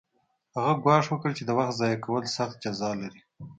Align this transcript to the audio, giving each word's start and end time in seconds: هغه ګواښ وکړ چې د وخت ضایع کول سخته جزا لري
هغه 0.55 0.73
ګواښ 0.83 1.05
وکړ 1.09 1.31
چې 1.37 1.43
د 1.45 1.51
وخت 1.57 1.73
ضایع 1.79 1.97
کول 2.05 2.23
سخته 2.37 2.61
جزا 2.63 2.91
لري 3.01 3.21